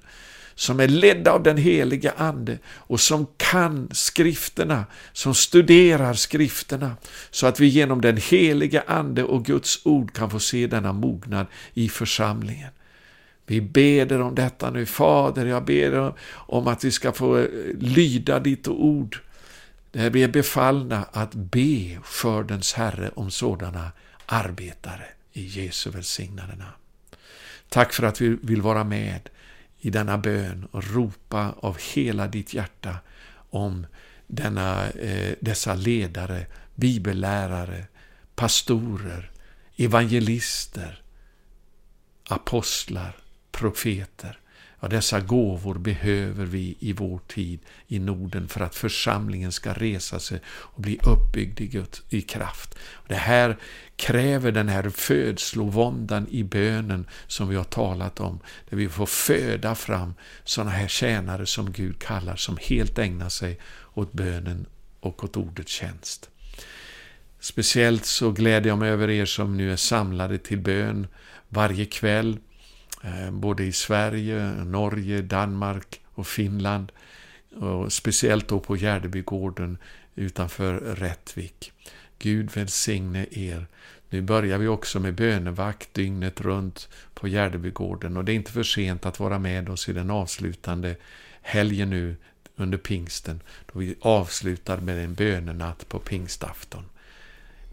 som 0.55 0.79
är 0.79 0.87
ledda 0.87 1.31
av 1.31 1.43
den 1.43 1.57
heliga 1.57 2.13
Ande 2.17 2.57
och 2.67 2.99
som 2.99 3.27
kan 3.37 3.89
skrifterna, 3.91 4.85
som 5.13 5.35
studerar 5.35 6.13
skrifterna, 6.13 6.95
så 7.31 7.47
att 7.47 7.59
vi 7.59 7.67
genom 7.67 8.01
den 8.01 8.17
heliga 8.17 8.83
Ande 8.87 9.23
och 9.23 9.45
Guds 9.45 9.85
ord 9.85 10.13
kan 10.13 10.29
få 10.29 10.39
se 10.39 10.67
denna 10.67 10.93
mognad 10.93 11.47
i 11.73 11.89
församlingen. 11.89 12.69
Vi 13.45 13.61
ber 13.61 14.21
om 14.21 14.35
detta 14.35 14.69
nu, 14.69 14.85
Fader, 14.85 15.45
jag 15.45 15.65
ber 15.65 16.13
om 16.31 16.67
att 16.67 16.83
vi 16.83 16.91
ska 16.91 17.11
få 17.11 17.37
eh, 17.37 17.47
lyda 17.79 18.39
ditt 18.39 18.67
ord. 18.67 19.19
Där 19.91 20.09
vi 20.09 20.23
är 20.23 20.27
befallna 20.27 21.05
att 21.11 21.33
be 21.33 21.97
skördens 22.03 22.73
Herre 22.73 23.11
om 23.15 23.31
sådana 23.31 23.91
arbetare 24.25 25.05
i 25.33 25.45
Jesu 25.45 25.89
välsignade 25.89 26.55
namn. 26.55 26.71
Tack 27.69 27.93
för 27.93 28.03
att 28.03 28.21
vi 28.21 28.37
vill 28.41 28.61
vara 28.61 28.83
med 28.83 29.29
i 29.85 29.89
denna 29.89 30.17
bön 30.17 30.67
och 30.71 30.83
ropa 30.93 31.55
av 31.59 31.77
hela 31.93 32.27
ditt 32.27 32.53
hjärta 32.53 32.97
om 33.49 33.87
denna, 34.27 34.89
eh, 34.89 35.35
dessa 35.39 35.75
ledare, 35.75 36.45
bibellärare, 36.75 37.87
pastorer, 38.35 39.31
evangelister, 39.75 41.01
apostlar, 42.27 43.15
profeter. 43.51 44.39
Ja, 44.79 44.87
dessa 44.87 45.19
gåvor 45.19 45.75
behöver 45.75 46.45
vi 46.45 46.75
i 46.79 46.93
vår 46.93 47.19
tid 47.27 47.59
i 47.87 47.99
Norden 47.99 48.47
för 48.47 48.61
att 48.61 48.75
församlingen 48.75 49.51
ska 49.51 49.73
resa 49.73 50.19
sig 50.19 50.41
och 50.47 50.81
bli 50.81 50.99
uppbyggd 51.03 51.61
i, 51.61 51.67
Guds, 51.67 52.01
i 52.09 52.21
kraft. 52.21 52.75
Det 53.07 53.15
här 53.15 53.57
kräver 53.95 54.51
den 54.51 54.69
här 54.69 54.89
födslovåndan 54.89 56.27
i 56.29 56.43
bönen 56.43 57.07
som 57.27 57.49
vi 57.49 57.55
har 57.55 57.63
talat 57.63 58.19
om, 58.19 58.39
där 58.69 58.77
vi 58.77 58.89
får 58.89 59.05
föda 59.05 59.75
fram 59.75 60.13
sådana 60.43 60.71
här 60.71 60.87
tjänare 60.87 61.45
som 61.45 61.71
Gud 61.71 61.99
kallar, 61.99 62.35
som 62.35 62.57
helt 62.61 62.97
ägnar 62.97 63.29
sig 63.29 63.59
åt 63.93 64.13
bönen 64.13 64.65
och 64.99 65.23
åt 65.23 65.37
ordets 65.37 65.71
tjänst. 65.71 66.29
Speciellt 67.39 68.05
så 68.05 68.31
gläder 68.31 68.69
jag 68.69 68.77
mig 68.77 68.89
över 68.89 69.09
er 69.09 69.25
som 69.25 69.57
nu 69.57 69.71
är 69.71 69.75
samlade 69.75 70.37
till 70.37 70.59
bön 70.59 71.07
varje 71.49 71.85
kväll 71.85 72.37
Eh, 73.05 73.31
både 73.31 73.63
i 73.63 73.71
Sverige, 73.71 74.51
Norge, 74.51 75.21
Danmark 75.21 76.01
och 76.13 76.27
Finland. 76.27 76.91
Och 77.55 77.93
speciellt 77.93 78.47
då 78.47 78.59
på 78.59 78.77
Gärdebygården 78.77 79.77
utanför 80.15 80.73
Rättvik. 80.73 81.71
Gud 82.19 82.51
välsigne 82.51 83.25
er. 83.31 83.67
Nu 84.09 84.21
börjar 84.21 84.57
vi 84.57 84.67
också 84.67 84.99
med 84.99 85.15
bönevakt 85.15 85.93
dygnet 85.93 86.41
runt 86.41 86.89
på 87.13 87.27
Gärdebygården 87.27 88.17
och 88.17 88.25
det 88.25 88.31
är 88.31 88.35
inte 88.35 88.51
för 88.51 88.63
sent 88.63 89.05
att 89.05 89.19
vara 89.19 89.39
med 89.39 89.69
oss 89.69 89.89
i 89.89 89.93
den 89.93 90.11
avslutande 90.11 90.95
helgen 91.41 91.89
nu 91.89 92.15
under 92.55 92.77
pingsten, 92.77 93.41
då 93.73 93.79
vi 93.79 93.95
avslutar 94.01 94.77
med 94.77 95.03
en 95.03 95.13
bönenatt 95.13 95.89
på 95.89 95.99
pingstafton. 95.99 96.85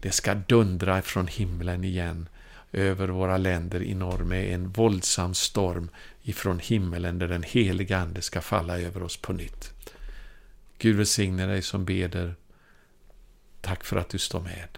Det 0.01 0.11
ska 0.11 0.33
dundra 0.33 1.01
från 1.01 1.27
himlen 1.27 1.83
igen 1.83 2.27
över 2.73 3.07
våra 3.07 3.37
länder 3.37 3.83
i 3.83 3.93
norr 3.93 4.23
med 4.23 4.53
en 4.53 4.69
våldsam 4.69 5.33
storm 5.33 5.89
ifrån 6.21 6.59
himmelen 6.59 7.19
där 7.19 7.27
den 7.27 7.43
heliga 7.43 7.97
Ande 7.97 8.21
ska 8.21 8.41
falla 8.41 8.79
över 8.79 9.03
oss 9.03 9.17
på 9.17 9.33
nytt. 9.33 9.73
Gud 10.77 10.95
välsigne 10.95 11.45
dig 11.45 11.61
som 11.61 11.85
beder. 11.85 12.35
Tack 13.61 13.83
för 13.83 13.97
att 13.97 14.09
du 14.09 14.17
står 14.17 14.41
med. 14.41 14.77